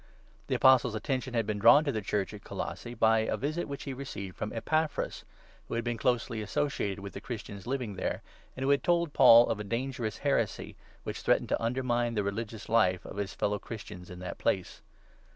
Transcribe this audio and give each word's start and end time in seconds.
The 0.47 0.55
Apostle's 0.55 0.95
attention 0.95 1.35
had 1.35 1.45
been 1.45 1.59
drawn 1.59 1.83
to 1.85 1.91
the 1.91 2.01
Church 2.01 2.33
at 2.33 2.43
Colossae 2.43 2.95
by 2.95 3.19
a 3.19 3.37
visit 3.37 3.67
which 3.67 3.83
he 3.83 3.91
had 3.91 3.99
received 3.99 4.35
from 4.35 4.51
Epaphras, 4.51 5.23
who 5.67 5.75
had 5.75 5.83
been 5.83 5.99
closely 5.99 6.41
associated 6.41 7.01
with 7.01 7.13
the 7.13 7.21
Christians 7.21 7.67
living 7.67 7.93
there, 7.97 8.23
and 8.57 8.63
who 8.63 8.71
had 8.71 8.81
told 8.83 9.09
St. 9.09 9.13
Paul 9.13 9.47
of 9.47 9.59
a 9.59 9.63
dangerous 9.63 10.17
heresy 10.17 10.75
which 11.03 11.21
threatened 11.21 11.49
to 11.49 11.61
under 11.63 11.83
mine 11.83 12.15
the 12.15 12.23
religious 12.23 12.67
life 12.67 13.05
of 13.05 13.17
his 13.17 13.35
fellow 13.35 13.59
Christians 13.59 14.09
in 14.09 14.17
that 14.17 14.39
place. 14.39 14.81